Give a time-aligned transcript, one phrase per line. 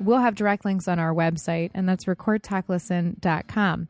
[0.00, 3.88] We'll have direct links on our website, and that's recordtalklisten.com.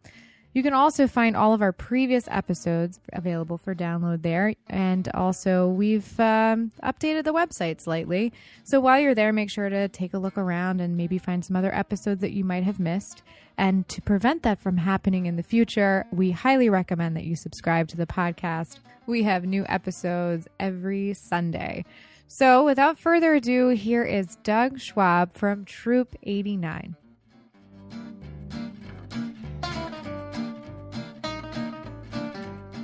[0.55, 4.55] You can also find all of our previous episodes available for download there.
[4.67, 8.33] And also, we've um, updated the website slightly.
[8.65, 11.55] So while you're there, make sure to take a look around and maybe find some
[11.55, 13.23] other episodes that you might have missed.
[13.59, 17.89] And to prevent that from happening in the future, we highly recommend that you subscribe
[17.89, 18.79] to the podcast.
[19.07, 21.85] We have new episodes every Sunday.
[22.27, 26.95] So, without further ado, here is Doug Schwab from Troop 89.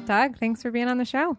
[0.06, 1.36] Doug, thanks for being on the show.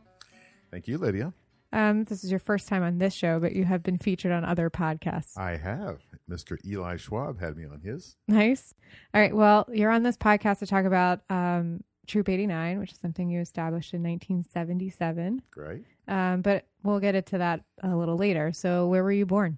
[0.72, 1.34] Thank you, Lydia.
[1.72, 4.46] Um, this is your first time on this show, but you have been featured on
[4.46, 5.38] other podcasts.
[5.38, 6.00] I have.
[6.30, 6.58] Mr.
[6.66, 8.16] Eli Schwab had me on his.
[8.28, 8.74] Nice.
[9.14, 9.36] All right.
[9.36, 13.42] Well, you're on this podcast to talk about um, Troop 89, which is something you
[13.42, 15.42] established in 1977.
[15.52, 15.84] Great.
[16.08, 18.52] Um, but we'll get into that a little later.
[18.54, 19.58] So, where were you born?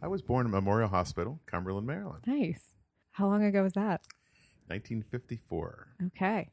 [0.00, 2.60] I was born at Memorial Hospital, Cumberland, Maryland, Nice.
[3.12, 4.00] How long ago was that?
[4.68, 5.88] 1954.
[6.08, 6.48] Okay.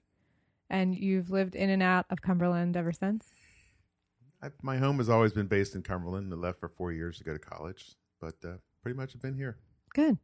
[0.69, 3.34] And you've lived in and out of Cumberland ever since?
[4.41, 6.31] I, my home has always been based in Cumberland.
[6.31, 8.53] I left for four years to go to college, but uh,
[8.84, 9.57] pretty much have been here.
[9.94, 10.18] Good.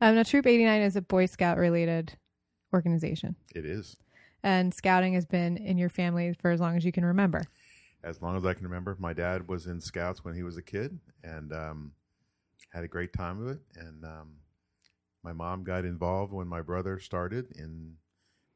[0.00, 2.14] Um, now, Troop 89 is a Boy Scout related
[2.74, 3.96] organization, It is.
[4.42, 7.44] and scouting has been in your family for as long as you can remember.
[8.02, 10.62] As long as I can remember, my dad was in Scouts when he was a
[10.62, 11.92] kid and um,
[12.72, 13.60] had a great time of it.
[13.76, 14.30] And um,
[15.22, 17.92] my mom got involved when my brother started in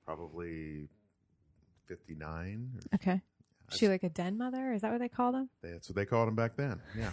[0.04, 0.88] probably
[1.86, 2.70] 59.
[2.74, 3.20] Or, Okay.
[3.70, 4.72] She like a den mother?
[4.72, 5.48] Is that what they call them?
[5.62, 6.80] that's what they called them back then.
[6.96, 7.10] Yeah.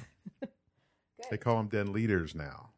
[1.31, 2.69] they call them den leaders now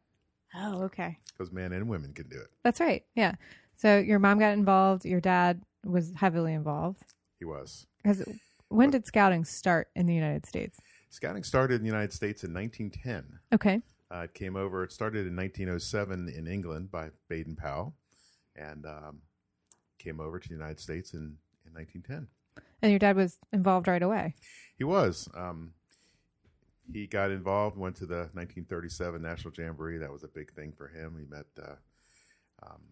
[0.54, 1.18] Oh, okay.
[1.32, 2.48] because men and women can do it.
[2.62, 3.04] That's right.
[3.14, 3.34] Yeah.
[3.74, 5.04] So your mom got involved.
[5.04, 7.02] Your dad was heavily involved.
[7.38, 7.86] He was.
[8.02, 8.24] Because
[8.68, 10.78] when did scouting start in the United States?
[11.10, 13.38] Scouting started in the United States in 1910.
[13.52, 13.82] Okay.
[14.10, 14.84] Uh, it came over.
[14.84, 17.94] It started in 1907 in England by Baden Powell,
[18.54, 19.18] and um,
[19.98, 21.36] came over to the United States in, in
[21.76, 22.28] 1910.
[22.82, 24.34] And your dad was involved right away.
[24.76, 25.28] He was.
[25.34, 25.72] Um,
[26.92, 27.76] he got involved.
[27.76, 29.98] Went to the 1937 National Jamboree.
[29.98, 31.16] That was a big thing for him.
[31.18, 31.76] He met uh,
[32.62, 32.82] um,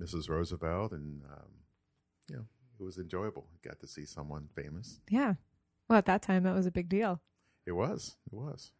[0.00, 0.28] Mrs.
[0.28, 1.48] Roosevelt, and um,
[2.28, 2.44] you know
[2.80, 3.46] it was enjoyable.
[3.52, 5.00] He got to see someone famous.
[5.10, 5.34] Yeah.
[5.88, 7.20] Well, at that time, that was a big deal.
[7.66, 8.16] It was.
[8.32, 8.72] It was.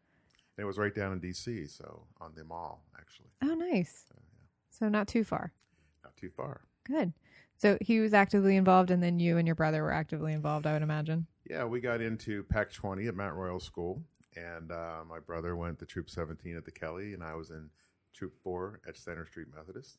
[0.56, 1.66] And it was right down in D.C.
[1.66, 4.04] So on the mall, actually, Oh, nice.
[4.70, 5.52] So not too far.
[6.04, 6.62] not too far.
[6.84, 7.12] Good.
[7.58, 10.72] So he was actively involved, and then you and your brother were actively involved, I
[10.72, 11.26] would imagine.
[11.44, 14.00] Yeah, we got into Pack 20 at Mount Royal School,
[14.36, 17.68] and uh, my brother went to Troop 17 at the Kelly, and I was in
[18.14, 19.98] Troop 4 at Center Street Methodist.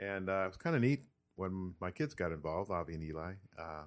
[0.00, 1.04] And uh, it was kind of neat
[1.36, 3.34] when my kids got involved, Avi and Eli.
[3.56, 3.84] Uh,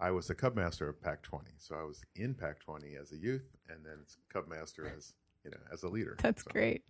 [0.00, 3.12] I was the Cub Master of Pack 20, so I was in Pack 20 as
[3.12, 3.98] a youth, and then
[4.32, 5.12] Cub Master as
[5.44, 6.16] you know as a leader.
[6.22, 6.84] That's So great.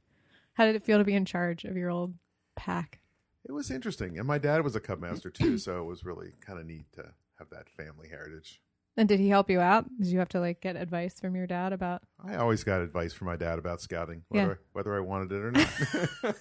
[0.53, 2.15] How did it feel to be in charge of your old
[2.55, 3.01] pack?
[3.49, 6.33] It was interesting, and my dad was a Cub Master too, so it was really
[6.41, 7.05] kind of neat to
[7.39, 8.61] have that family heritage.
[8.97, 9.87] And did he help you out?
[9.99, 12.03] Did you have to like get advice from your dad about?
[12.23, 14.43] I always got advice from my dad about scouting, Yeah.
[14.43, 15.69] whether whether I wanted it or not.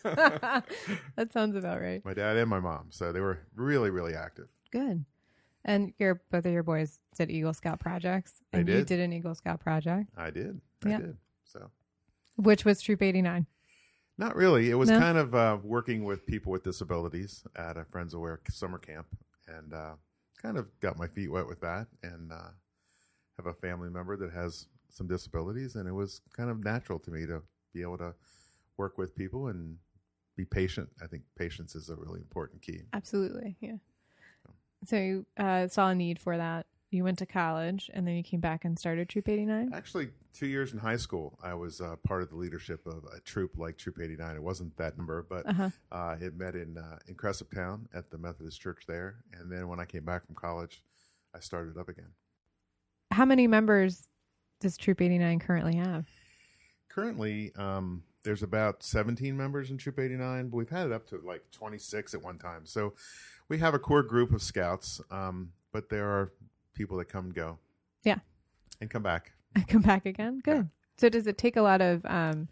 [1.16, 2.04] that sounds about right.
[2.04, 4.50] my dad and my mom, so they were really really active.
[4.72, 5.06] Good.
[5.66, 8.88] And your both of your boys did Eagle Scout projects, and you did.
[8.88, 10.98] did an Eagle Scout project, I did, I Yeah.
[10.98, 11.18] did.
[11.46, 11.70] So
[12.38, 13.46] which was Troop 89.
[14.18, 14.70] Not really.
[14.70, 15.00] It was No?
[15.00, 19.08] kind of uh, working with people with disabilities at a Friends Aware summer camp,
[19.48, 19.94] and uh,
[20.42, 22.50] kind of got my feet wet with that, and uh,
[23.38, 27.12] have a family member that has some disabilities, and it was kind of natural to
[27.12, 27.42] me to
[27.74, 28.14] be able to
[28.78, 29.78] work with people and
[30.36, 30.90] be patient.
[31.02, 32.82] I think patience is a really important key.
[32.94, 33.76] Absolutely, yeah.
[34.86, 38.24] So you uh, saw a need for that you went to college, and then you
[38.24, 39.72] came back and started Troop 89?
[39.74, 43.20] Actually, two years in high school, I was uh, part of the leadership of a
[43.20, 44.36] troop like Troop 89.
[44.36, 45.70] It wasn't that number, but Uh-huh.
[45.92, 49.16] uh, it met in uh, in Cresaptown at the Methodist Church there.
[49.34, 50.82] And then when I came back from college,
[51.36, 52.12] I started up again.
[53.12, 54.08] How many members
[54.62, 56.06] does Troop 89 currently have?
[56.90, 61.18] Currently, um, there's about 17 members in Troop 89, but we've had it up to
[61.26, 62.66] like 26 at one time.
[62.66, 62.94] So
[63.50, 66.32] we have a core group of scouts, um, but there are
[66.78, 67.58] people that come and go.
[68.04, 68.20] Yeah.
[68.80, 69.32] And come back.
[69.68, 70.40] come back again?
[70.44, 70.70] Good.
[70.98, 72.48] So does it take a lot of um,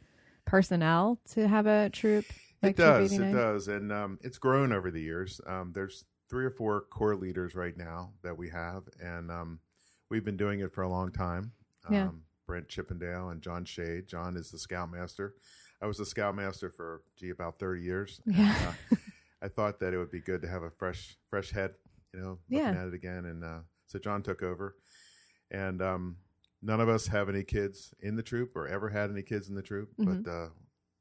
[0.45, 2.25] personnel to have a troop?
[2.63, 3.13] Like it does.
[3.13, 3.67] It does.
[3.67, 5.39] And um, it's grown over the years.
[5.45, 9.59] Um, there's three or four core leaders right now that we have, and um,
[10.09, 11.51] we've been doing it for a long time.
[11.87, 12.09] Um, Yeah.
[12.47, 14.07] Brent Chippendale and John Shade.
[14.07, 15.33] John is the scoutmaster.
[15.81, 18.21] I was the scoutmaster for gee about 30 years.
[18.25, 18.73] and, Yeah.
[18.91, 18.95] uh,
[19.41, 21.73] I thought that it would be good to have a fresh fresh head,
[22.13, 22.81] you know, looking Yeah.
[22.81, 23.25] at it again.
[23.25, 23.59] And uh,
[23.95, 24.75] so John took over,
[25.49, 26.17] and um,
[26.61, 29.55] none of us have any kids in the troop or ever had any kids in
[29.55, 30.23] the troop, Mhm.
[30.23, 30.49] but uh,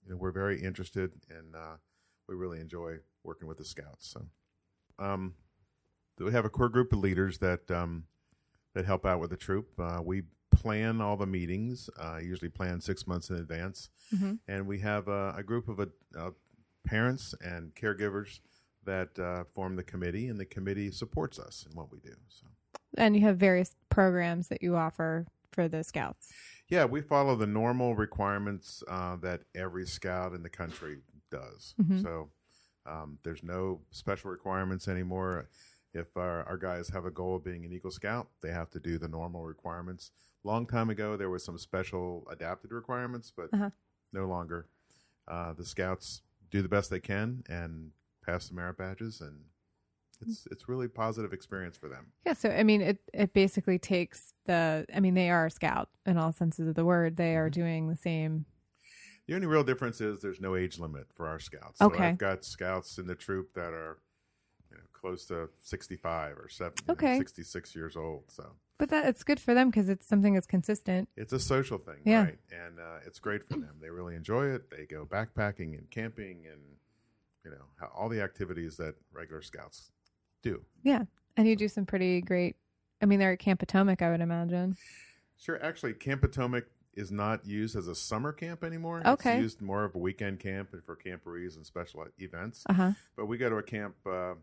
[0.04, 1.76] you know, we're very interested and uh,
[2.28, 4.06] we really enjoy working with the scouts.
[4.08, 4.28] So,
[5.04, 5.34] um,
[6.18, 8.04] we have a core group of leaders that um,
[8.74, 9.68] that help out with the troop.
[9.78, 14.38] Uh, we plan all the meetings, uh, usually plan six months in advance, Mhm.
[14.46, 15.86] and we have a, a group of uh,
[16.16, 16.30] uh,
[16.84, 18.38] parents and caregivers
[18.84, 22.14] that uh, form the committee, and the committee supports us in what we do.
[22.28, 22.46] So.
[22.96, 26.32] And you have various programs that you offer for the scouts.
[26.68, 30.98] Yeah, we follow the normal requirements uh, that every scout in the country
[31.30, 31.74] does.
[31.80, 32.02] Mhm.
[32.02, 32.30] So
[32.86, 35.48] um, there's no special requirements anymore.
[35.92, 38.80] If our, our guys have a goal of being an Eagle Scout, they have to
[38.80, 40.10] do the normal requirements.
[40.42, 43.70] Long time ago, there was some special adapted requirements, but Uh-huh.
[44.12, 44.66] no longer.
[45.28, 47.92] Uh, the scouts do the best they can and
[48.26, 49.44] pass the merit badges, and
[50.22, 52.12] it's it's really positive experience for them.
[52.26, 54.86] Yeah, so I mean, it it basically takes the.
[54.94, 57.16] I mean, they are a scout in all senses of the word.
[57.16, 57.38] They Mm-hmm.
[57.38, 58.46] are doing the same.
[59.26, 61.78] The only real difference is there's no age limit for our scouts.
[61.78, 62.08] So Okay.
[62.08, 63.98] I've got scouts in the troop that are
[64.70, 67.16] you know, close to 65 or 70, you know, Okay.
[67.18, 68.24] 66 years old.
[68.28, 71.08] So But that it's good for them because it's something that's consistent.
[71.16, 72.24] it's a social thing, Yeah.
[72.24, 72.38] right?
[72.52, 73.76] And uh, it's great for them.
[73.80, 74.68] They really enjoy it.
[74.70, 76.60] They go backpacking and camping and,
[77.46, 79.90] you know, all the activities that regular scouts
[80.44, 80.62] do.
[80.84, 81.02] Yeah,
[81.36, 82.56] and you do some pretty great.
[83.02, 84.76] I mean, they're at Camp Potomac, I would imagine.
[85.38, 85.60] Sure.
[85.62, 86.64] Actually, Camp Potomac
[86.94, 89.02] is not used as a summer camp anymore.
[89.04, 89.34] Okay.
[89.34, 92.62] It's used more of a weekend camp and for camporees and special events.
[92.68, 92.92] Uh huh.
[93.16, 93.96] but we go to a camp.
[94.06, 94.34] Uh,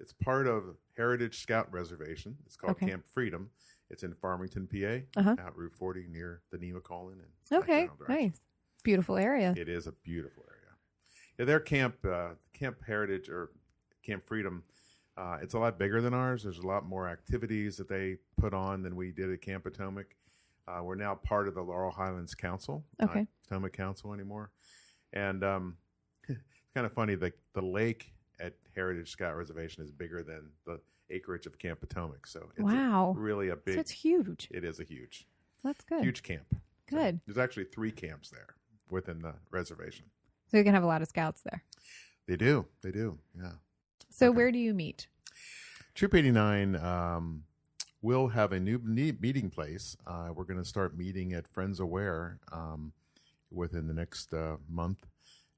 [0.00, 0.64] it's part of
[0.96, 2.36] Heritage Scout Reservation.
[2.44, 2.88] It's called Okay.
[2.88, 3.48] Camp Freedom.
[3.90, 5.36] It's in Farmington, PA, Uh-huh.
[5.38, 7.12] out Route 40 near the Nemacolin.
[7.12, 8.40] And Okay, nice,
[8.82, 9.54] beautiful area.
[9.56, 10.76] It is a beautiful area.
[11.38, 13.50] Yeah, their camp, uh, Camp Heritage or
[14.02, 14.62] Camp Freedom,
[15.16, 16.42] uh, it's a lot bigger than ours.
[16.42, 20.16] There's a lot more activities that they put on than we did at Camp Potomac.
[20.66, 23.20] Uh, we're now part of the Laurel Highlands Council, Okay.
[23.20, 24.50] not Potomac Council anymore.
[25.12, 25.76] And um,
[26.28, 26.40] it's
[26.74, 27.14] kind of funny.
[27.14, 30.80] The the lake at Heritage Scout Reservation is bigger than the
[31.10, 32.26] acreage of Camp Potomac.
[32.26, 33.14] So it's a- Wow.
[33.16, 33.74] really a big.
[33.74, 34.48] so it's huge.
[34.50, 35.26] it is a huge,
[35.62, 36.02] That's good.
[36.02, 36.46] huge camp.
[36.90, 37.20] So Good.
[37.26, 38.56] there's actually three camps there
[38.90, 40.06] within the reservation.
[40.50, 41.62] So you can have a lot of scouts there.
[42.26, 42.66] They do.
[42.82, 43.18] They do.
[43.38, 43.52] Yeah.
[44.14, 44.36] So Okay.
[44.36, 45.08] where do you meet?
[45.96, 47.42] Troop 89 um,
[48.00, 49.96] will have a new meeting place.
[50.06, 52.92] Uh, we're going to start meeting at Friends Aware um,
[53.50, 55.04] within the next uh, month.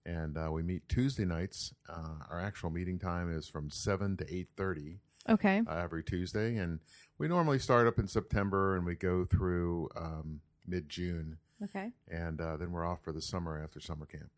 [0.07, 1.75] And uh, we meet Tuesday nights.
[1.87, 4.99] Uh, our actual meeting time is from 7 to 8.30
[5.29, 5.61] Okay.
[5.69, 6.57] uh, every Tuesday.
[6.57, 6.81] And
[7.19, 11.37] we normally start up in September and we go through um, mid-June.
[11.63, 11.91] Okay.
[12.11, 14.31] And uh, then we're off for the summer after summer camp.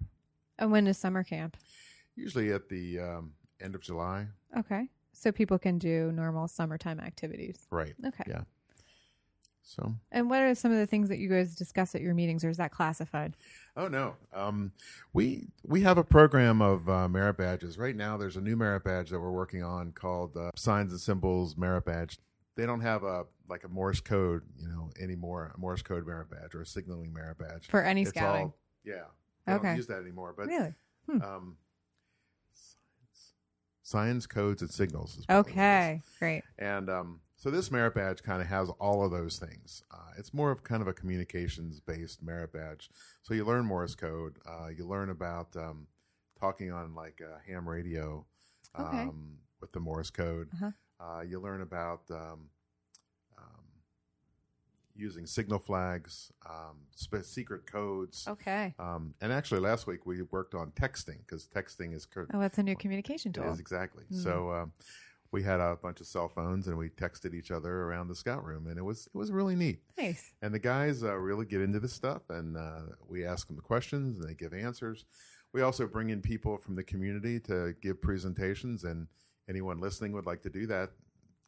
[0.58, 1.56] And when is summer camp?
[2.16, 4.26] Usually at the um, end of July.
[4.56, 4.88] Okay.
[5.12, 7.66] So people can do normal summertime activities.
[7.70, 7.94] Right.
[8.06, 8.24] Okay.
[8.26, 8.42] Yeah.
[9.62, 12.42] So And what are some of the things that you guys discuss at your meetings,
[12.44, 13.36] or is that classified?
[13.76, 14.72] Oh no, um,
[15.12, 18.16] we we have a program of uh, merit badges right now.
[18.16, 21.84] There's a new merit badge that we're working on called uh, Signs and Symbols Merit
[21.84, 22.18] Badge.
[22.56, 25.52] They don't have a like a Morse code, you know, anymore.
[25.54, 28.44] A Morse code merit badge or a signaling merit badge For any It's scouting?
[28.46, 29.04] all- yeah,
[29.46, 29.62] they Okay.
[29.68, 30.34] don't use that anymore.
[30.36, 30.74] But really?
[31.10, 31.56] um, signs,
[33.88, 35.16] signs, codes, and signals.
[35.16, 35.66] Is probably what it is.
[35.66, 36.02] Okay.
[36.18, 36.42] Great.
[36.58, 39.82] And um, so this merit badge kind of has all of those things.
[39.90, 42.90] Uh, it's more of kind of a communications based merit badge.
[43.22, 44.38] So you learn Morse code.
[44.46, 45.86] Uh, you learn about um,
[46.38, 48.26] talking on like uh, ham radio
[48.74, 49.08] um, Okay.
[49.60, 50.48] with the Morse code.
[50.54, 50.70] Uh-huh.
[51.00, 52.50] Uh, you learn about um,
[54.98, 58.26] using signal flags, um, spe- secret codes.
[58.28, 58.74] Okay.
[58.78, 62.58] Um, and actually, last week we worked on texting because texting is cur- Oh, that's
[62.58, 63.50] a new communication tool.
[63.50, 64.04] is exactly.
[64.12, 64.22] Mm.
[64.22, 64.72] So um,
[65.30, 68.44] we had a bunch of cell phones and we texted each other around the scout
[68.44, 69.80] room, and it was it was really neat.
[69.96, 70.32] Nice.
[70.42, 73.62] And the guys uh, really get into this stuff, and uh, we ask them the
[73.62, 75.04] questions, and they give answers.
[75.52, 79.06] We also bring in people from the community to give presentations, and
[79.48, 80.90] anyone listening would like to do that.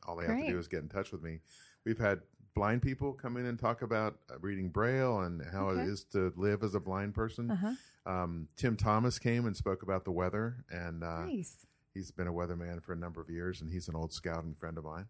[0.07, 1.41] All they have to do is get in touch with me.
[1.85, 2.21] We've had
[2.55, 5.83] blind people come in and talk about uh, reading Braille and how Okay.
[5.83, 7.51] it is to live as a blind person.
[7.51, 7.73] Uh huh.
[8.07, 11.67] Um, Tim Thomas came and spoke about the weather, and uh, nice.
[11.95, 14.79] he's been a weatherman for a number of years, and he's an old scouting friend
[14.79, 15.07] of mine.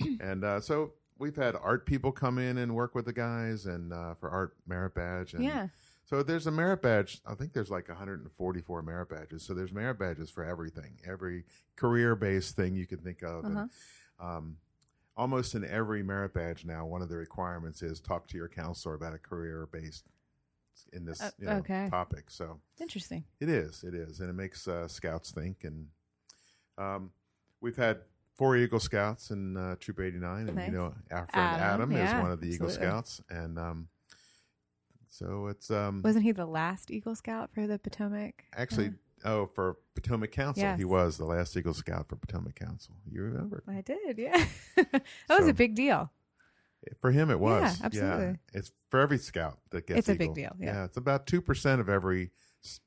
[0.20, 3.92] and uh, so we've had art people come in and work with the guys, and
[3.92, 5.34] uh, for art merit badge.
[5.34, 5.68] And Yeah.
[6.06, 7.20] So there's a merit badge.
[7.26, 9.42] I think there's like 144 merit badges.
[9.42, 11.44] So there's merit badges for everything, every
[11.76, 13.44] career based thing you can think of.
[13.44, 13.58] Uh-huh.
[13.58, 13.70] And,
[14.18, 14.56] um,
[15.18, 18.94] almost in every merit badge now, one of the requirements is talk to your counselor
[18.94, 20.04] about a career based
[20.92, 21.88] in this Uh, you know, okay.
[21.90, 22.30] topic.
[22.30, 23.24] So Interesting.
[23.40, 23.82] it is.
[23.84, 25.64] It is, and it makes uh, scouts think.
[25.64, 25.88] And
[26.78, 27.10] um,
[27.60, 27.98] we've had
[28.36, 30.66] four Eagle Scouts in uh, Troop 89, and Nice.
[30.68, 32.70] you know our friend Adam, Adam, is one of the Eagle.
[32.70, 33.88] Scouts, and um,
[35.08, 38.44] so it's um, Wasn't he the last Eagle Scout for the Potomac?
[38.56, 38.92] actually
[39.24, 40.62] oh for Potomac Council.
[40.62, 40.78] Yes.
[40.78, 42.94] He was the last Eagle Scout for Potomac Council.
[43.10, 43.62] You remember?
[43.68, 44.18] I did.
[44.18, 44.44] Yeah.
[44.76, 46.10] that was a big deal.
[47.00, 47.78] For him, it was.
[47.80, 48.38] Yeah, absolutely.
[48.52, 49.98] It's for every scout that gets.
[50.00, 50.84] It's a big deal, yeah.
[50.84, 52.30] it's about two percent of every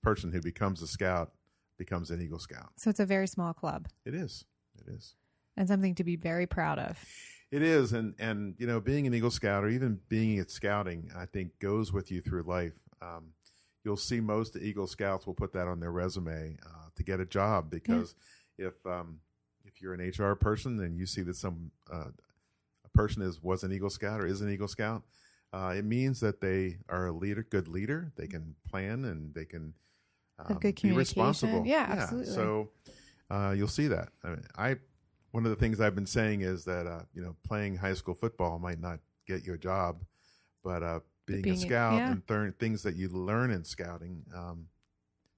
[0.02, 1.32] person who becomes a scout
[1.78, 2.70] becomes an Eagle Scout.
[2.78, 4.46] So it's a very small club It is.
[4.76, 5.16] It is.
[5.58, 7.04] and something to be very proud of.
[7.52, 11.12] It is, and and you know, being an Eagle Scout or even being at scouting,
[11.16, 12.80] I think goes with you through life.
[13.02, 13.34] Um,
[13.84, 17.26] you'll see most Eagle Scouts will put that on their resume uh, to get a
[17.26, 18.16] job because
[18.58, 19.20] if um,
[19.66, 22.10] if you're an HR person and you see that some uh,
[22.86, 25.04] a person is was an Eagle Scout or is an Eagle Scout,
[25.54, 28.12] uh, it means that they are a leader, good leader.
[28.16, 29.74] They can plan and they can
[30.40, 31.64] um, be responsible.
[31.66, 32.34] Yeah, absolutely.
[32.34, 32.70] So
[33.30, 34.10] uh, you'll see that.
[34.24, 34.76] I, mean, I
[35.32, 38.14] one of the things I've been saying is that uh, you know playing high school
[38.14, 40.04] football might not get you a job,
[40.64, 41.00] but uh,
[41.32, 42.12] being, being a a- scout yeah.
[42.34, 44.68] and things that you learn in scouting um,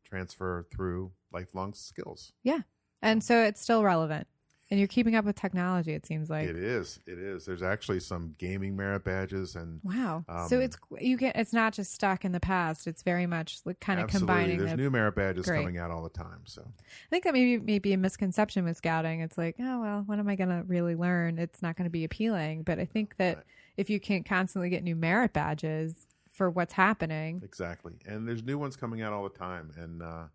[0.04, 2.34] transfer through lifelong skills.
[2.44, 2.60] Yeah.
[3.02, 4.28] And so it's still relevant.
[4.72, 6.48] And you're keeping up with technology, it seems like.
[6.50, 7.00] it is.
[7.06, 7.46] It is.
[7.46, 10.26] There's actually some gaming merit badges and Wow.
[10.48, 12.88] so Um, it's you get it's not just stuck in the past.
[12.88, 15.60] It's very much like kind of absolutely combining there's the new merit badges Great.
[15.60, 16.42] coming out all the time.
[16.46, 19.20] So I think that maybe maybe a misconception with scouting.
[19.20, 21.38] It's like, oh well, what am I going to really learn?
[21.38, 22.64] It's not going to be appealing.
[22.64, 23.46] But I think that Right.
[23.78, 27.94] If you can't constantly get new merit badges for what's happening, Exactly.
[28.06, 29.72] And there's new ones coming out all the time.
[29.78, 30.26] And uh,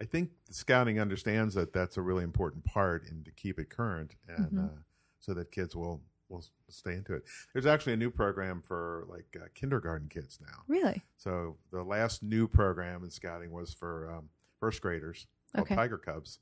[0.00, 3.70] I think the scouting understands that that's a really important part and to keep it
[3.70, 4.64] current and Mhm.
[4.66, 4.78] uh,
[5.20, 7.24] so that kids will, will stay into it.
[7.52, 10.62] There's actually a new program for like uh, kindergarten kids now.
[10.68, 14.28] really, So the last new program in scouting was for um,
[14.60, 15.74] first graders called Okay.
[15.76, 16.38] Tiger Cubs.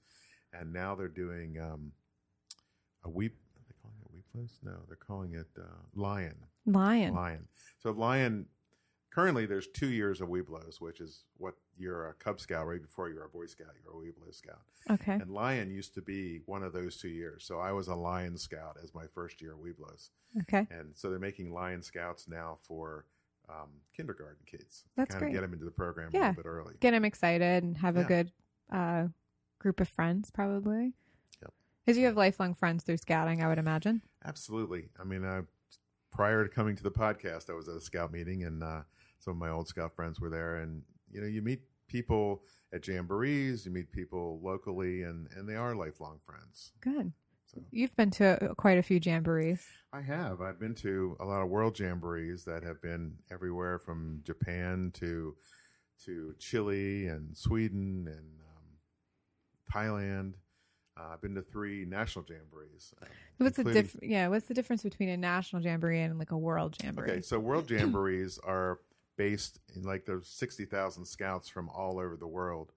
[0.53, 1.93] And now they're doing um,
[3.05, 3.37] a weep.
[4.37, 4.59] Are they calling it weepless?
[4.63, 5.65] No, they're calling it uh,
[5.95, 6.37] lion.
[6.67, 7.15] lion.
[7.15, 7.49] Lion.
[7.79, 8.47] So Lion,
[9.11, 13.09] currently there's two years of Webelos, which is what you're a Cub Scout right before
[13.11, 14.61] you're a Boy Scout, you're a Webelo Scout.
[14.91, 17.45] Okay, And Lion used to be one of those two years.
[17.45, 20.11] So I was a Lion Scout as my first year of Webelos.
[20.43, 23.05] okay, And so they're making Lion Scouts now for
[23.49, 24.85] um, kindergarten kids.
[24.97, 25.29] That's kind great.
[25.31, 26.21] of get them into the program Yeah.
[26.21, 26.75] a little bit early.
[26.81, 28.33] get them excited and have a good
[28.73, 29.07] uh,
[29.61, 30.95] group of friends, probably.
[31.43, 31.53] Yep.
[31.85, 34.03] Because you have lifelong friends through scouting, I would imagine.
[34.27, 34.89] Absolutely.
[35.01, 35.47] I mean,
[36.11, 38.83] prior to coming to the podcast, I was at a scout meeting, and uh,
[39.19, 40.57] some of my old scout friends were there.
[40.57, 42.43] And you know, you meet people
[42.73, 46.73] at jamborees, you meet people locally, and and they are lifelong friends.
[46.81, 47.13] Good.
[47.47, 49.61] So You've been to uh, quite a few jamborees.
[49.93, 50.41] I have.
[50.41, 55.37] I've been to a lot of world jamborees that have been everywhere from Japan to
[56.05, 60.35] to Chile and Sweden and um, Thailand.
[60.99, 62.95] Uh, I've been to three national jamborees.
[63.03, 63.07] uh,
[63.39, 66.77] What's the diff- Yeah, what's the difference between a national jamboree and like a world
[66.83, 67.11] jamboree?
[67.11, 68.81] Okay, so world jamborees are
[69.17, 72.73] based in like there's sixty thousand scouts from all over the world,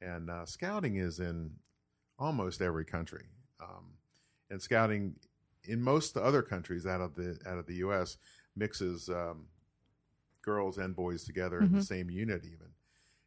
[0.00, 1.50] and uh, scouting is in
[2.18, 3.26] almost every country.
[3.60, 3.94] Um,
[4.50, 5.16] and scouting
[5.64, 8.18] in most other countries out of the out of the U.S.
[8.54, 9.46] mixes um,
[10.42, 11.84] girls and boys together in the Mhm.
[11.84, 12.73] same unit, even.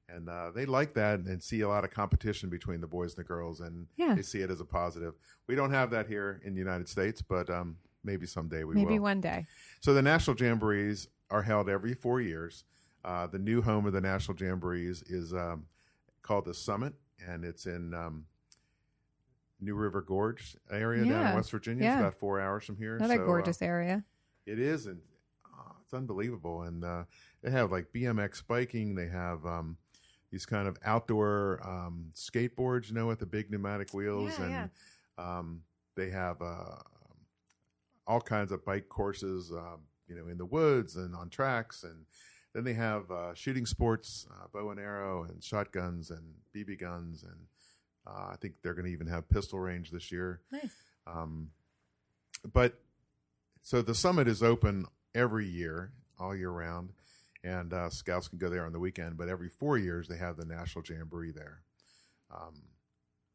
[0.10, 3.26] And uh, they like that and see a lot of competition between the boys and
[3.26, 4.16] the girls, and Yeah.
[4.16, 5.16] they see it as a positive.
[5.48, 8.86] We don't have that here in the United States, but um, maybe someday we Maybe
[8.86, 8.92] will.
[8.92, 9.46] Maybe one day.
[9.82, 12.64] So the national jamborees are held every four years.
[13.04, 15.66] Uh, the new home of the national jamborees is um,
[16.22, 16.94] called the Summit,
[17.28, 18.26] and it's in um,
[19.60, 21.84] New River Gorge area down in West Virginia.
[21.84, 21.94] yeah.
[21.96, 22.96] It's about four hours from here.
[22.96, 24.06] Another So, uh, gorgeous area.
[24.46, 25.02] it is, and
[25.46, 26.62] uh, it's unbelievable.
[26.62, 27.04] And uh,
[27.42, 28.96] they have like BMX biking.
[28.96, 29.78] They have um,
[30.32, 34.54] these kind of outdoor um, skateboards, you know, with the big pneumatic wheels, Yeah, and
[35.18, 35.62] Um,
[35.96, 36.76] they have uh,
[38.06, 42.06] all kinds of bike courses, um, you know, in the woods and on tracks, and
[42.54, 47.24] then they have uh, shooting sports, uh, bow and arrow, and shotguns and BB guns,
[47.24, 47.48] and
[48.06, 50.42] uh, I think they're going to even have pistol range this year.
[50.52, 50.72] Nice.
[51.06, 51.50] Um,
[52.54, 52.80] but
[53.62, 56.94] so the summit is open every year, all year round,
[57.48, 59.18] and uh, scouts can go there on the weekend.
[59.18, 61.62] But every four years, they have the national jamboree there.
[62.30, 62.54] Um,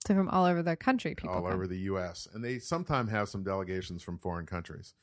[0.06, 1.52] So from all over the country, people all come.
[1.52, 2.28] over the U.S.
[2.32, 4.94] And they sometimes have some delegations from foreign countries,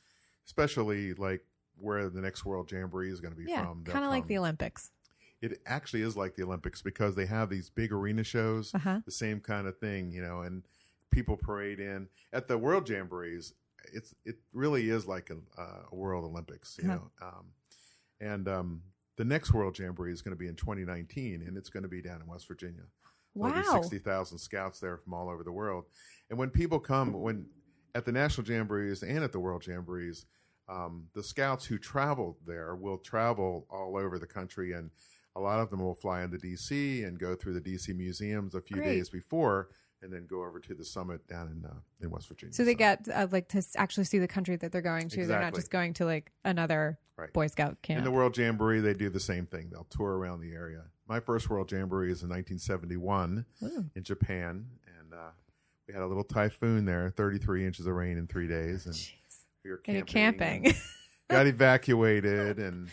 [0.46, 1.44] especially like
[1.76, 3.84] where the next World Jamboree is going to be yeah, from.
[3.84, 4.90] Kind of like the Olympics.
[5.40, 9.00] It actually is like the Olympics because they have these big arena shows, Uh huh.
[9.06, 10.62] the same kind of thing, you know, and
[11.10, 13.54] people parade in at the World Jamborees.
[13.94, 16.98] It's it really is like a, uh, a World Olympics, you Uh-huh.
[17.20, 17.26] know.
[17.26, 17.46] Um,
[18.20, 18.82] and um,
[19.20, 22.00] the next World Jamboree is going to be in 2019, and it's going to be
[22.00, 22.84] down in West Virginia.
[23.36, 25.84] There'll be 60,000 scouts there from all over the world.
[26.30, 27.44] And when people come, when
[27.94, 30.24] at the national jamborees and at the world jamborees,
[30.70, 34.90] um, the scouts who travel there will travel all over the country, and
[35.36, 37.04] a lot of them will fly into D.C.
[37.04, 37.92] and go through the D.C.
[37.92, 38.86] museums a few Great.
[38.86, 39.68] days before,
[40.02, 42.52] and then go over to the summit down in uh, in West Virginia.
[42.54, 45.26] So they get uh, like to actually see the country that they're going to.
[45.26, 47.32] They're not just going to like another Right.
[47.34, 47.98] Boy Scout camp.
[47.98, 49.68] in the World Jamboree, they do the same thing.
[49.70, 50.84] They'll tour around the area.
[51.06, 53.90] My first World Jamboree is in 1971 Ooh.
[53.94, 54.64] in Japan,
[54.98, 55.28] and uh,
[55.86, 59.10] we had a little typhoon there, 33 inches of rain in three days, and Jeez.
[59.62, 60.62] we were And you're camping.
[60.64, 60.80] camping.
[61.28, 62.88] got evacuated, and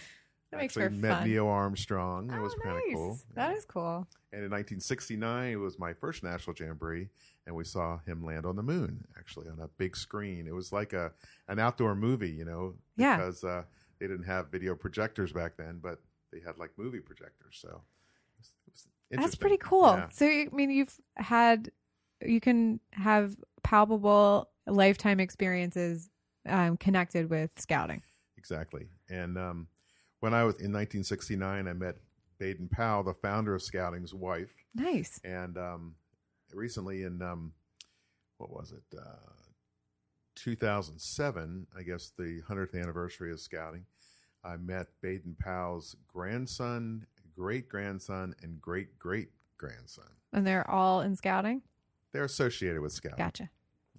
[0.52, 1.28] That makes actually for met fun.
[1.30, 2.30] Neil Armstrong.
[2.30, 2.96] It oh, was kind of nice.
[2.96, 3.20] cool.
[3.36, 3.58] That Yeah.
[3.58, 4.08] is cool.
[4.32, 7.10] And in 1969, it was my first national jamboree,
[7.46, 10.48] and we saw him land on the moon, actually on a big screen.
[10.48, 11.12] It was like a
[11.48, 13.18] an outdoor movie, you know, Yeah.
[13.18, 13.64] because uh,
[14.00, 16.00] they didn't have video projectors back then, but
[16.32, 17.58] they had like movie projectors.
[17.62, 19.88] So it was, it was That's pretty cool.
[19.88, 20.10] Yeah.
[20.10, 21.72] So I mean, you've had
[22.26, 26.10] you can have palpable lifetime experiences
[26.48, 28.02] um, connected with scouting.
[28.38, 28.88] Exactly.
[29.10, 29.68] And um,
[30.20, 31.96] when I was in 1969, I met
[32.40, 35.20] Baden Powell, the founder of Scouting's wife, Nice.
[35.24, 35.96] and um,
[36.54, 37.54] recently in um,
[38.38, 39.34] what was it, uh,
[40.36, 43.86] 2007, I guess the 100th anniversary of Scouting,
[44.44, 50.06] I met Baden Powell's grandson, great grandson, and great great grandson.
[50.34, 51.64] And they're all in scouting.
[52.14, 53.18] They're associated with Scouting.
[53.18, 53.50] Gotcha.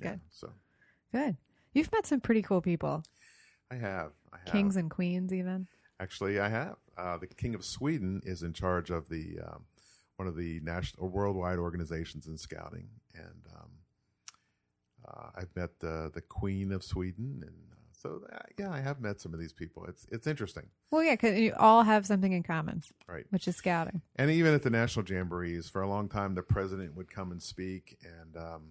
[0.00, 0.20] Yeah, good.
[0.30, 0.52] So
[1.12, 1.36] Good.
[1.72, 3.02] You've met some pretty cool people,
[3.70, 4.12] I have.
[4.32, 4.52] I have.
[4.52, 5.66] kings and queens, even.
[6.00, 6.76] Actually, I have.
[6.96, 9.64] Uh, the King of Sweden is in charge of the um,
[10.16, 13.70] one of the national or worldwide organizations in scouting, and um,
[15.06, 19.00] uh, I've met uh, the Queen of Sweden, and uh, so uh, yeah, I have
[19.00, 19.84] met some of these people.
[19.86, 23.26] It's it's interesting, Well, yeah, because you all have something in common, right?
[23.30, 24.02] which is scouting.
[24.16, 27.42] And even at the national jamborees, for a long time, the president would come and
[27.42, 28.62] speak, and um,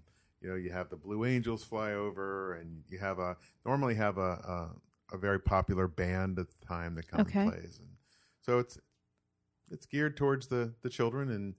[0.41, 3.35] you know, you have the Blue Angels fly over, and you have a
[3.65, 4.69] normally have a a,
[5.11, 7.41] a very popular band at the time that comes Okay.
[7.41, 7.89] and plays, and
[8.41, 8.77] so it's
[9.69, 11.55] it's geared towards the the children and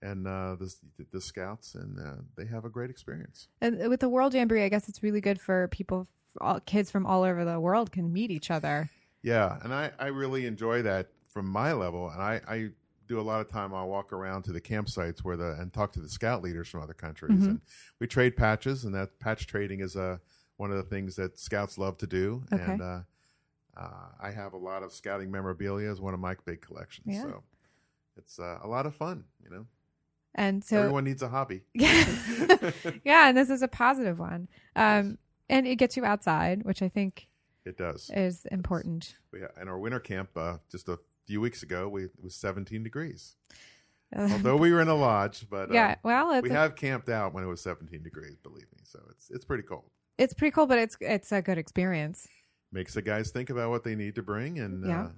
[0.00, 0.74] and uh, the
[1.12, 3.48] the scouts, and uh, they have a great experience.
[3.60, 6.08] And with the World Jamboree, I guess it's really good for people,
[6.40, 8.90] all, kids from all over the world can meet each other.
[9.22, 12.68] Yeah, and I, I really enjoy that from my level, and I, I
[13.06, 13.72] do a lot of time.
[13.72, 16.82] I'll walk around to the campsites where the and talk to the scout leaders from
[16.82, 17.48] other countries, Mhm.
[17.48, 17.60] and
[18.00, 20.20] we trade patches, and that patch trading is a
[20.56, 22.44] one of the things that scouts love to do.
[22.52, 22.62] Okay.
[22.62, 23.00] And uh,
[23.76, 27.22] uh, I have a lot of scouting memorabilia as one of my big collections, Yeah.
[27.22, 27.42] so
[28.16, 29.24] it's uh, a lot of fun.
[29.42, 29.66] You know,
[30.34, 31.62] And so, everyone needs a hobby.
[31.74, 32.04] yeah,
[33.04, 34.48] yeah, and this is a positive one.
[34.76, 37.28] Um, and it gets you outside, which I think
[37.64, 38.10] It does.
[38.14, 39.16] is important.
[39.32, 42.82] We, in our winter camp uh, just a few weeks ago, we, it was 17
[42.82, 43.36] degrees.
[44.16, 47.42] Although we were in a lodge, but uh, yeah, well, we have camped out when
[47.44, 48.36] it was 17 degrees.
[48.42, 49.90] Believe me, so it's it's pretty cold.
[50.18, 52.26] It's pretty cool, but it's it's a good experience.
[52.70, 55.08] Makes the guys think about what they need to bring and Yeah.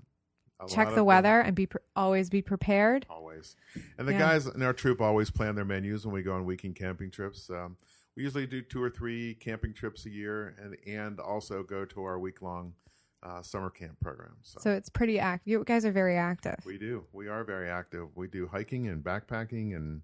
[0.60, 3.06] uh, Check the weather and be pre- always be prepared.
[3.10, 3.56] always.
[3.98, 4.18] And the Yeah.
[4.18, 7.50] guys in our troop always plan their menus when we go on weekend camping trips.
[7.50, 7.76] Um,
[8.16, 12.04] we usually do two or three camping trips a year, and and also go to
[12.04, 12.74] our week long
[13.22, 14.36] uh, summer camp program.
[14.42, 15.48] So, So it's pretty active.
[15.50, 16.56] You guys are very active.
[16.66, 17.06] we do.
[17.12, 18.14] We are very active.
[18.16, 20.02] We do hiking and backpacking, and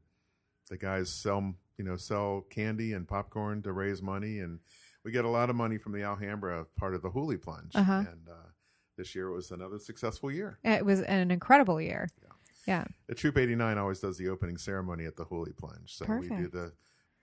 [0.70, 4.58] the guys sell you know sell candy and popcorn to raise money, and
[5.02, 7.74] we get a lot of money from the Alhambra part of the Hooley Plunge.
[7.74, 8.04] Uh-huh.
[8.06, 8.50] And uh,
[8.98, 10.58] this year was another successful year.
[10.62, 12.10] It was an incredible year.
[12.22, 12.28] Yeah.
[12.66, 12.84] yeah.
[13.08, 15.96] The Troop 89 always does the opening ceremony at the Hooley Plunge.
[15.96, 16.72] So we do the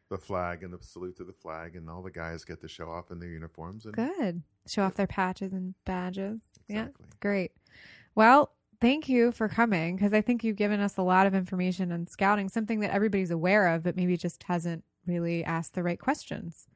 [0.10, 2.90] the flag and the salute to the flag, and all the guys get to show
[2.90, 3.86] off in their uniforms.
[3.86, 4.42] And Good.
[4.68, 6.42] Show off their patches and badges.
[6.68, 6.88] Yeah.
[7.20, 7.52] Great.
[8.16, 11.92] Well, thank you for coming because I think you've given us a lot of information
[11.92, 16.00] on scouting, something that everybody's aware of, but maybe just hasn't really asked the right
[16.00, 16.68] questions.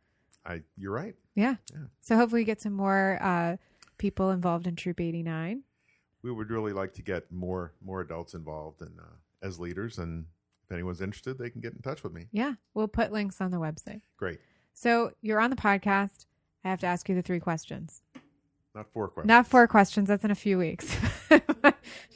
[0.46, 1.16] I you're right.
[1.36, 1.56] Yeah.
[1.72, 1.86] Yeah.
[2.02, 3.58] So hopefully, we get some more uh,
[3.98, 5.64] people involved in Troop 89.
[6.24, 9.98] We would really like to get more more adults involved and uh, as leaders.
[9.98, 10.26] And
[10.66, 12.28] if anyone's interested, they can get in touch with me.
[12.32, 12.54] Yeah.
[12.74, 14.02] We'll put links on the website.
[14.18, 14.40] Great.
[14.74, 16.26] So you're on the podcast.
[16.64, 18.02] I have to ask you the three questions.
[18.74, 19.28] Not four questions.
[19.28, 20.08] Not four questions.
[20.08, 20.96] That's in a few weeks.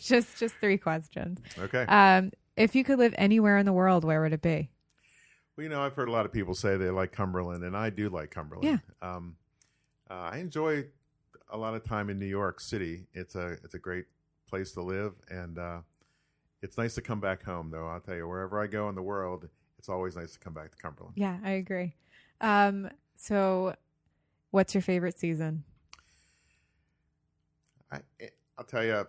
[0.08, 1.40] just just three questions.
[1.58, 1.84] Okay.
[1.88, 4.70] Um, if you could live anywhere in the world, where would it be?
[5.56, 7.90] Well, you know, I've heard a lot of people say they like Cumberland, and I
[7.90, 8.82] do like Cumberland.
[9.02, 9.16] Yeah.
[9.16, 9.36] Um,
[10.10, 10.86] uh, I enjoy
[11.50, 13.08] a lot of time in New York City.
[13.14, 14.06] It's a it's a great
[14.48, 15.80] place to live, and uh,
[16.62, 17.72] it's nice to come back home.
[17.72, 20.54] Though I'll tell you, wherever I go in the world, it's always nice to come
[20.54, 21.16] back to Cumberland.
[21.18, 21.96] Yeah, I agree.
[22.42, 23.76] Um, so,
[24.52, 25.64] what's your favorite season?
[27.92, 28.00] I
[28.58, 29.08] I'll tell you,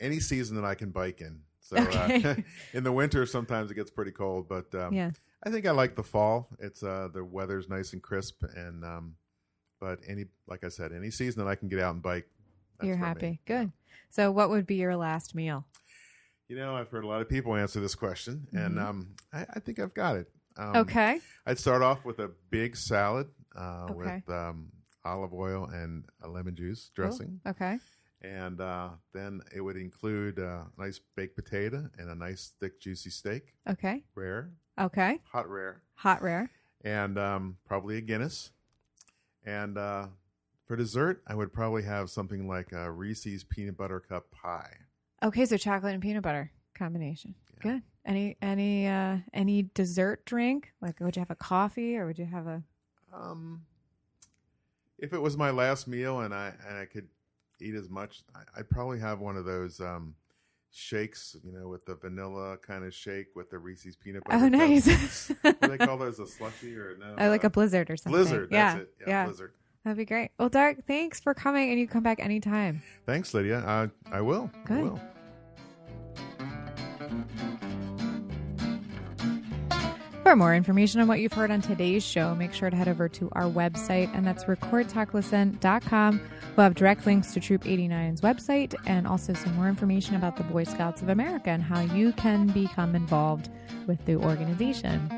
[0.00, 1.40] any season that I can bike in.
[1.60, 2.24] So okay.
[2.24, 2.34] uh,
[2.72, 5.10] in the winter, sometimes it gets pretty cold, but um, yeah.
[5.44, 6.48] I think I like the fall.
[6.58, 9.14] It's uh, the weather's nice and crisp, and um,
[9.80, 12.26] but any like I said, any season that I can get out and bike,
[12.82, 13.40] you're happy.
[13.46, 13.72] Good.
[14.10, 15.64] So, what would be your last meal?
[16.48, 18.58] You know, I've heard a lot of people answer this question, mm-hmm.
[18.58, 20.28] and um, I, I, think I've got it.
[20.58, 21.20] Um, okay.
[21.46, 24.22] I'd start off with a big salad uh, okay.
[24.26, 24.72] with um,
[25.04, 27.40] olive oil and a lemon juice dressing.
[27.46, 27.78] Ooh, okay
[28.22, 33.10] and uh, then it would include a nice baked potato and a nice thick juicy
[33.10, 33.54] steak.
[33.68, 34.04] Okay.
[34.14, 34.50] Rare.
[34.78, 35.20] Okay.
[35.32, 35.82] Hot rare.
[35.96, 36.50] Hot rare.
[36.82, 38.50] And um, probably a Guinness.
[39.44, 40.06] And uh,
[40.66, 44.76] for dessert, I would probably have something like a Reese's peanut butter cup pie.
[45.22, 47.34] Okay, so chocolate and peanut butter combination.
[47.56, 47.72] Yeah.
[47.72, 47.82] Good.
[48.06, 50.72] Any any uh any dessert drink?
[50.80, 52.62] Like would you have a coffee or would you have a
[53.12, 53.66] um
[54.98, 57.08] if it was my last meal and I and I could
[57.62, 58.22] eat as much.
[58.34, 60.14] I, would probably have one of those um,
[60.70, 64.44] shakes, you know, with the vanilla kind of shake with the Reese's peanut butter.
[64.44, 65.28] Oh, nice.
[65.42, 66.18] what do they call those?
[66.18, 67.14] A slushy or no?
[67.18, 68.20] I like a blizzard or something.
[68.20, 68.48] Blizzard.
[68.50, 68.78] yeah.
[68.78, 68.88] It.
[69.00, 69.24] Yeah, yeah.
[69.26, 69.52] Blizzard.
[69.84, 70.30] That'd be great.
[70.38, 72.82] Well, Doug, thanks for coming, and you come back anytime.
[73.06, 73.60] Thanks, Lydia.
[73.60, 74.50] Uh, I will.
[74.66, 74.78] Good.
[74.78, 75.00] I will.
[80.30, 83.08] For more information on what you've heard on today's show, make sure to head over
[83.08, 86.20] to our website, and that's recordtalklisten.com.
[86.54, 90.44] We'll have direct links to Troop 89's website and also some more information about the
[90.44, 93.48] Boy Scouts of America and how you can become involved
[93.88, 95.10] with the organization.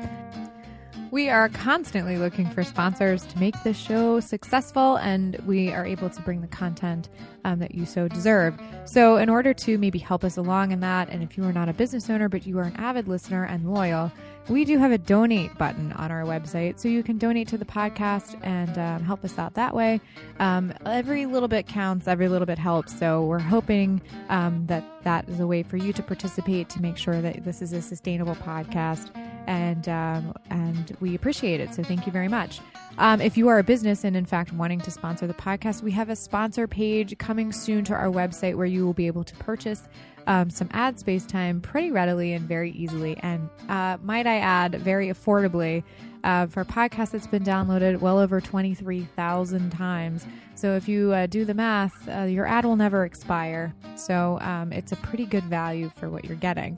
[1.11, 6.09] We are constantly looking for sponsors to make this show successful, and we are able
[6.09, 7.09] to bring the content
[7.45, 8.59] um, that you so deserve.
[8.85, 11.69] So, in order to maybe help us along in that, and if you are not
[11.69, 14.11] a business owner but you are an avid listener and loyal,
[14.49, 17.65] we do have a donate button on our website, so you can donate to the
[17.65, 20.01] podcast and um, help us out that way.
[20.39, 22.97] Um, every little bit counts, every little bit helps.
[22.97, 26.97] So we're hoping um, that that is a way for you to participate to make
[26.97, 29.09] sure that this is a sustainable podcast,
[29.47, 31.73] and um, and we appreciate it.
[31.73, 32.59] So thank you very much.
[32.97, 35.91] Um, if you are a business and, in fact, wanting to sponsor the podcast, we
[35.91, 39.35] have a sponsor page coming soon to our website where you will be able to
[39.35, 39.87] purchase
[40.27, 43.17] um, some ad space time pretty readily and very easily.
[43.21, 45.83] And uh, might I add, very affordably
[46.23, 50.25] uh, for a podcast that's been downloaded well over 23,000 times.
[50.55, 53.73] So if you uh, do the math, uh, your ad will never expire.
[53.95, 56.77] So um, it's a pretty good value for what you're getting.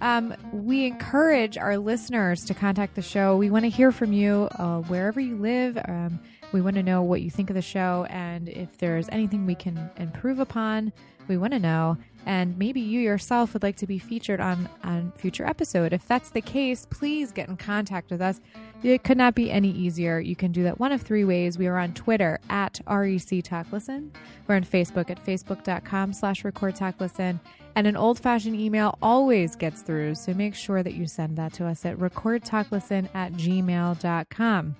[0.00, 3.36] Um, we encourage our listeners to contact the show.
[3.36, 5.78] We want to hear from you uh, wherever you live.
[5.88, 6.20] Um,
[6.52, 9.54] we want to know what you think of the show and if there's anything we
[9.54, 10.92] can improve upon.
[11.28, 11.96] We want to know.
[12.26, 15.92] And maybe you yourself would like to be featured on on future episode.
[15.92, 18.40] If that's the case, please get in contact with us.
[18.82, 20.18] It could not be any easier.
[20.18, 21.56] You can do that one of three ways.
[21.56, 24.12] We are on Twitter at REC Talk Listen.
[24.46, 27.40] We're on Facebook at facebook.com slash record talk listen.
[27.76, 31.52] And an old fashioned email always gets through, so make sure that you send that
[31.54, 34.76] to us at recordtalklisten at gmail.com.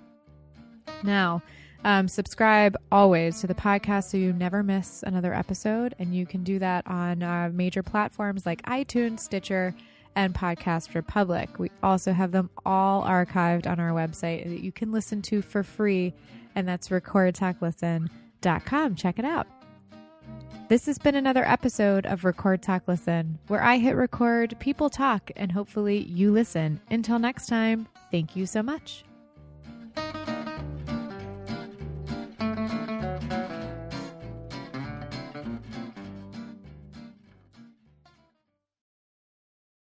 [1.02, 1.42] Now,
[1.87, 5.94] um, subscribe always to the podcast so you never miss another episode.
[6.01, 9.72] And you can do that on uh, major platforms like iTunes, Stitcher,
[10.16, 11.61] and Podcast Republic.
[11.61, 15.62] We also have them all archived on our website that you can listen to for
[15.62, 16.12] free,
[16.57, 18.94] and that's recordtalklisten.com.
[18.96, 19.46] Check it out.
[20.68, 25.31] This has been another episode of Record Talk Listen, where I hit record, people talk,
[25.37, 26.81] and hopefully you listen.
[26.90, 29.05] Until next time, thank you so much.